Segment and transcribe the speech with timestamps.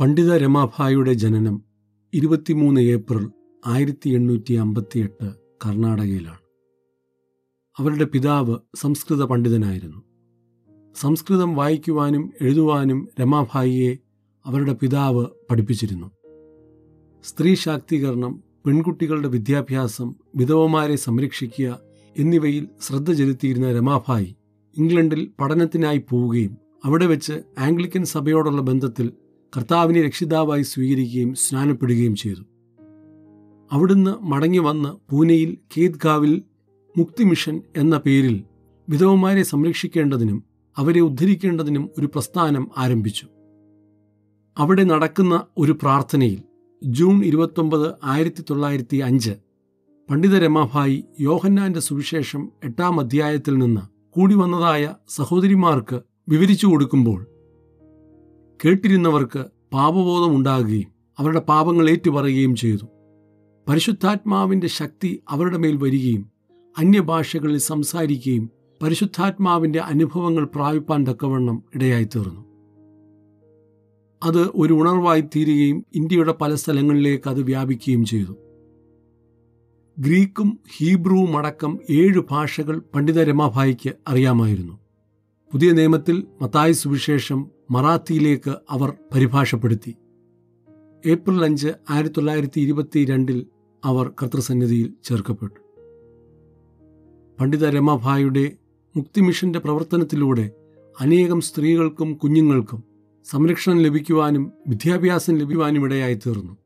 [0.00, 1.62] പണ്ഡിത രമാഭായുടെ ജനനം
[2.14, 3.30] ഇരുപത്തിമൂന്ന് ഏപ്രിൽ
[3.66, 5.32] ആയിരത്തി എണ്ണൂറ്റി അമ്പത്തിയെട്ട്
[5.66, 6.38] കർണാടകയിലാണ്.
[7.78, 10.02] അവരുടെ പിതാവ് സംസ്കൃത പണ്ഡിതനായിരുന്നു.
[10.96, 13.98] സംസ്കൃതം വായിക്കുവാനും എഴുതുവാനും രമാഭായിയെ
[14.46, 16.10] അവരുടെ പിതാവ് പഠിപ്പിച്ചിരുന്നു.
[17.24, 21.78] സ്ത്രീ ശാക്തീകരണം പെൺകുട്ടികളുടെ വിദ്യാഭ്യാസം വിധവമാരെ സംരക്ഷിക്കുക
[22.18, 24.36] എന്നിവയിൽ ശ്രദ്ധ ചെലുത്തിയിരുന്ന രമാഭായി
[24.76, 29.12] ഇംഗ്ലണ്ടിൽ പഠനത്തിനായി പോവുകയും അവിടെ വെച്ച് ആംഗ്ലിക്കൻ സഭയോടുള്ള ബന്ധത്തിൽ
[29.56, 32.42] കർത്താവിനെ രക്ഷിതാവായി സ്വീകരിക്കുകയും സ്നാനപ്പെടുകയും ചെയ്തു.
[33.72, 36.42] അവിടുന്ന് മടങ്ങി വന്ന് പൂനെയിൽ കേദ്ഗാവിൽ
[36.96, 38.44] മുക്തി മിഷൻ എന്ന പേരിൽ
[38.88, 40.44] വിധവമാരെ സംരക്ഷിക്കേണ്ടതിനും
[40.76, 43.26] അവരെ ഉദ്ധരിക്കേണ്ടതിനും ഒരു പ്രസ്ഥാനം ആരംഭിച്ചു.
[44.58, 46.40] അവിടെ നടക്കുന്ന ഒരു പ്രാർത്ഥനയിൽ
[46.84, 49.34] ജൂൺ ഇരുപത്തൊമ്പത് ആയിരത്തി തൊള്ളായിരത്തി അഞ്ച്
[50.10, 53.80] പണ്ഡിത രമാഭായി യോഹന്നാന്റെ സുവിശേഷം എട്ടാം അധ്യായത്തിൽ നിന്ന്
[54.10, 57.26] കൂടി വന്നതായ സഹോദരിമാർക്ക് വിവരിച്ചു കൊടുക്കുമ്പോൾ
[58.64, 62.84] കേട്ടിരുന്നവർക്ക് പാപബോധം ഉണ്ടാകുകയും അവരുടെ പാപങ്ങൾ ഏറ്റുപറയുകയും ചെയ്തു.
[63.68, 66.30] പരിശുദ്ധാത്മാവിന്റെ ശക്തി അവരുടെ മേൽ വരികയും
[66.78, 68.50] അന്യഭാഷകളിൽ സംസാരിക്കുകയും
[68.82, 72.40] പരിശുദ്ധാത്മാവിന്റെ അനുഭവങ്ങൾ പ്രാപിപ്പാൻ തക്കവണ്ണം ഇടയായിത്തീർന്നു.
[74.22, 78.36] അത് ഒരു ഉണർവായി തീരുകയും ഇന്ത്യയുടെ പല സ്ഥലങ്ങളിലേക്ക് അത് വ്യാപിക്കുകയും ചെയ്തു.
[79.98, 84.79] ഗ്രീക്കും ഹീബ്രുവും അടക്കം ഏഴ് ഭാഷകൾ പണ്ഡിത രമാഭായിക്ക് അറിയാമായിരുന്നു.
[85.52, 89.96] പുതിയ നിയമത്തിൽ മത്തായ സുവിശേഷം മറാത്തിയിലേക്ക് അവർ പരിഭാഷപ്പെടുത്തി.
[91.06, 93.46] ഏപ്രിൽ അഞ്ച് ആയിരത്തി തൊള്ളായിരത്തി ഇരുപത്തി രണ്ടിൽ
[93.84, 95.60] അവർ കർത്തൃസന്നിധിയിൽ ചേർക്കപ്പെട്ടു.
[97.40, 98.56] പണ്ഡിത രമഭായുടെ
[98.96, 100.50] മുക്തിമിഷന്റെ പ്രവർത്തനത്തിലൂടെ
[101.00, 102.84] അനേകം സ്ത്രീകൾക്കും കുഞ്ഞുങ്ങൾക്കും
[103.24, 106.56] സംരക്ഷണം ലഭിക്കുവാനും വിദ്യാഭ്യാസം ലഭിക്കുവാനും ഇടയായി തീർന്നു